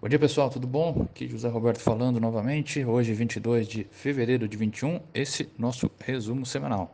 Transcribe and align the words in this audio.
Bom 0.00 0.08
dia 0.08 0.16
pessoal, 0.16 0.48
tudo 0.48 0.64
bom? 0.64 1.08
Aqui 1.10 1.26
José 1.26 1.48
Roberto 1.48 1.80
falando 1.80 2.20
novamente. 2.20 2.84
Hoje, 2.84 3.12
22 3.12 3.66
de 3.66 3.82
fevereiro 3.90 4.46
de 4.46 4.56
21, 4.56 5.00
esse 5.12 5.48
nosso 5.58 5.90
resumo 5.98 6.46
semanal. 6.46 6.92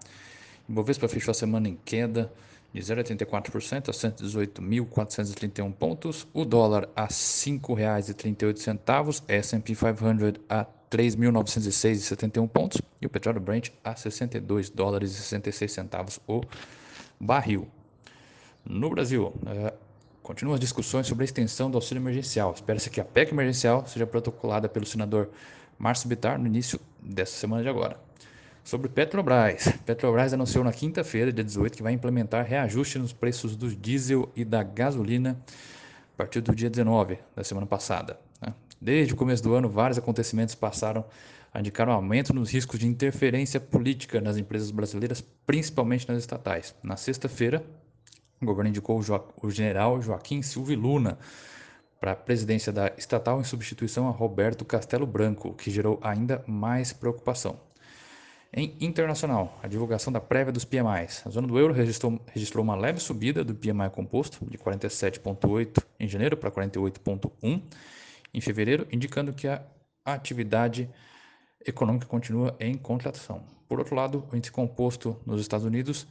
Ibovespa 0.66 1.06
fechou 1.06 1.30
a 1.30 1.34
semana 1.34 1.68
em 1.68 1.78
queda 1.84 2.32
de 2.72 2.80
0,84% 2.80 3.90
a 3.90 3.92
118.431 3.92 5.70
pontos. 5.74 6.26
O 6.32 6.46
dólar 6.46 6.88
a 6.96 7.02
R$ 7.02 7.08
5,38, 7.08 9.22
S&P 9.28 9.74
500 9.74 10.40
a 10.48 10.64
3.906,71 10.90 12.48
pontos 12.48 12.80
e 13.02 13.06
o 13.06 13.10
petróleo 13.10 13.38
Brent 13.38 13.68
a 13.84 13.94
62 13.94 14.70
dólares 14.70 15.10
e 15.10 15.16
66 15.16 15.70
centavos 15.70 16.18
o 16.26 16.40
barril. 17.20 17.68
No 18.64 18.88
Brasil, 18.88 19.34
eh, 19.46 19.74
Continuam 20.24 20.54
as 20.54 20.60
discussões 20.60 21.06
sobre 21.06 21.22
a 21.22 21.26
extensão 21.26 21.70
do 21.70 21.76
auxílio 21.76 22.00
emergencial. 22.00 22.50
Espera-se 22.54 22.88
que 22.88 22.98
a 22.98 23.04
PEC 23.04 23.32
emergencial 23.32 23.86
seja 23.86 24.06
protocolada 24.06 24.66
pelo 24.70 24.86
senador 24.86 25.28
Márcio 25.78 26.08
Bitar 26.08 26.38
no 26.38 26.46
início 26.46 26.80
dessa 26.98 27.36
semana 27.36 27.62
de 27.62 27.68
agora. 27.68 28.00
Sobre 28.64 28.88
Petrobras. 28.88 29.68
Petrobras 29.84 30.32
anunciou 30.32 30.64
na 30.64 30.72
quinta-feira, 30.72 31.30
dia 31.30 31.44
18, 31.44 31.76
que 31.76 31.82
vai 31.82 31.92
implementar 31.92 32.46
reajuste 32.46 32.98
nos 32.98 33.12
preços 33.12 33.54
do 33.54 33.68
diesel 33.76 34.32
e 34.34 34.46
da 34.46 34.62
gasolina 34.62 35.38
a 36.14 36.16
partir 36.16 36.40
do 36.40 36.54
dia 36.54 36.70
19 36.70 37.18
da 37.36 37.44
semana 37.44 37.66
passada. 37.66 38.18
Né? 38.40 38.54
Desde 38.80 39.12
o 39.12 39.16
começo 39.18 39.42
do 39.42 39.52
ano, 39.52 39.68
vários 39.68 39.98
acontecimentos 39.98 40.54
passaram 40.54 41.04
a 41.52 41.60
indicar 41.60 41.86
um 41.86 41.92
aumento 41.92 42.32
nos 42.32 42.50
riscos 42.50 42.80
de 42.80 42.86
interferência 42.86 43.60
política 43.60 44.22
nas 44.22 44.38
empresas 44.38 44.70
brasileiras, 44.70 45.22
principalmente 45.46 46.08
nas 46.08 46.16
estatais. 46.16 46.74
Na 46.82 46.96
sexta-feira, 46.96 47.62
o 48.44 48.46
governo 48.46 48.70
indicou 48.70 49.00
o 49.42 49.50
general 49.50 50.00
Joaquim 50.00 50.42
Silva 50.42 50.74
Luna 50.74 51.18
para 52.00 52.12
a 52.12 52.16
presidência 52.16 52.72
da 52.72 52.92
estatal 52.98 53.40
em 53.40 53.44
substituição 53.44 54.06
a 54.08 54.10
Roberto 54.10 54.64
Castelo 54.64 55.06
Branco, 55.06 55.54
que 55.54 55.70
gerou 55.70 55.98
ainda 56.02 56.44
mais 56.46 56.92
preocupação. 56.92 57.58
Em 58.56 58.76
internacional, 58.80 59.58
a 59.62 59.66
divulgação 59.66 60.12
da 60.12 60.20
prévia 60.20 60.52
dos 60.52 60.64
PMIs. 60.64 61.26
A 61.26 61.30
zona 61.30 61.48
do 61.48 61.58
euro 61.58 61.74
registrou, 61.74 62.20
registrou 62.26 62.62
uma 62.62 62.76
leve 62.76 63.00
subida 63.00 63.42
do 63.42 63.54
PMI 63.54 63.90
composto, 63.90 64.46
de 64.48 64.56
47,8 64.56 65.82
em 65.98 66.06
janeiro 66.06 66.36
para 66.36 66.52
48,1 66.52 67.62
em 68.32 68.40
fevereiro, 68.40 68.86
indicando 68.92 69.32
que 69.32 69.48
a 69.48 69.60
atividade 70.04 70.88
econômica 71.66 72.06
continua 72.06 72.54
em 72.60 72.74
contração. 72.74 73.42
Por 73.66 73.78
outro 73.78 73.96
lado, 73.96 74.24
o 74.30 74.36
índice 74.36 74.52
composto 74.52 75.18
nos 75.26 75.40
Estados 75.40 75.66
Unidos 75.66 76.06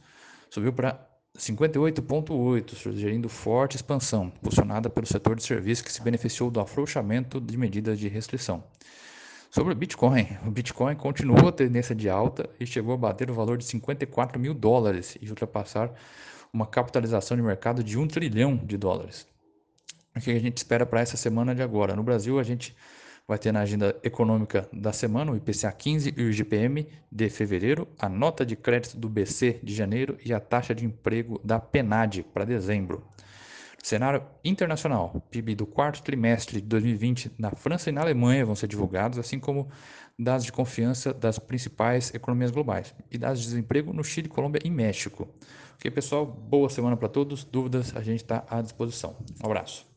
subiu 0.50 0.72
para 0.72 1.13
58,8, 1.36 2.74
sugerindo 2.74 3.28
forte 3.28 3.74
expansão, 3.74 4.32
impulsionada 4.36 4.88
pelo 4.88 5.06
setor 5.06 5.34
de 5.34 5.42
serviços 5.42 5.84
que 5.84 5.92
se 5.92 6.00
beneficiou 6.00 6.50
do 6.50 6.60
afrouxamento 6.60 7.40
de 7.40 7.56
medidas 7.56 7.98
de 7.98 8.08
restrição. 8.08 8.62
Sobre 9.50 9.72
o 9.72 9.76
Bitcoin, 9.76 10.26
o 10.46 10.50
Bitcoin 10.50 10.96
continuou 10.96 11.48
a 11.48 11.52
tendência 11.52 11.94
de 11.94 12.08
alta 12.08 12.48
e 12.58 12.66
chegou 12.66 12.94
a 12.94 12.96
bater 12.96 13.30
o 13.30 13.34
valor 13.34 13.56
de 13.56 13.64
54 13.64 14.38
mil 14.38 14.54
dólares 14.54 15.16
e 15.20 15.28
ultrapassar 15.28 15.92
uma 16.52 16.66
capitalização 16.66 17.36
de 17.36 17.42
mercado 17.42 17.82
de 17.82 17.98
1 17.98 18.06
trilhão 18.08 18.56
de 18.56 18.76
dólares. 18.76 19.26
O 20.16 20.20
que 20.20 20.30
a 20.30 20.38
gente 20.38 20.56
espera 20.56 20.86
para 20.86 21.00
essa 21.00 21.16
semana 21.16 21.52
de 21.52 21.62
agora? 21.62 21.96
No 21.96 22.02
Brasil, 22.04 22.38
a 22.38 22.44
gente 22.44 22.76
vai 23.26 23.38
ter 23.38 23.52
na 23.52 23.60
agenda 23.60 23.98
econômica 24.02 24.68
da 24.72 24.92
semana 24.92 25.32
o 25.32 25.36
IPCA 25.36 25.72
15 25.72 26.14
e 26.16 26.22
o 26.22 26.30
IGPM 26.30 26.86
de 27.10 27.30
fevereiro, 27.30 27.88
a 27.98 28.08
nota 28.08 28.44
de 28.44 28.54
crédito 28.54 28.96
do 28.98 29.08
BC 29.08 29.60
de 29.62 29.74
janeiro 29.74 30.18
e 30.24 30.32
a 30.32 30.40
taxa 30.40 30.74
de 30.74 30.84
emprego 30.84 31.40
da 31.42 31.58
PNAD 31.58 32.22
para 32.24 32.44
dezembro. 32.44 33.02
Cenário 33.82 34.22
internacional: 34.42 35.22
PIB 35.30 35.54
do 35.54 35.66
quarto 35.66 36.02
trimestre 36.02 36.60
de 36.60 36.66
2020 36.66 37.32
na 37.38 37.50
França 37.50 37.90
e 37.90 37.92
na 37.92 38.00
Alemanha 38.00 38.44
vão 38.44 38.54
ser 38.54 38.66
divulgados, 38.66 39.18
assim 39.18 39.38
como 39.38 39.68
dados 40.18 40.44
de 40.44 40.52
confiança 40.52 41.12
das 41.12 41.38
principais 41.38 42.14
economias 42.14 42.50
globais 42.50 42.94
e 43.10 43.18
dados 43.18 43.40
de 43.40 43.46
desemprego 43.46 43.92
no 43.92 44.02
Chile, 44.02 44.28
Colômbia 44.28 44.60
e 44.64 44.70
México. 44.70 45.28
Ok, 45.74 45.90
pessoal? 45.90 46.24
Boa 46.24 46.70
semana 46.70 46.96
para 46.96 47.08
todos. 47.08 47.44
Dúvidas, 47.44 47.94
a 47.94 48.00
gente 48.00 48.22
está 48.22 48.44
à 48.48 48.62
disposição. 48.62 49.16
Um 49.42 49.46
abraço. 49.46 49.93